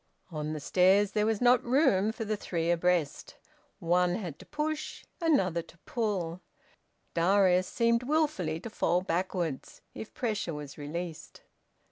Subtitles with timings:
[0.31, 3.35] On the stairs there was not room for the three abreast.
[3.77, 6.41] One had to push, another to pull:
[7.13, 11.43] Darius seemed wilfully to fall backwards if pressure were released.